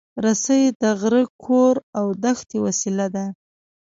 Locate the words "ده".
3.15-3.25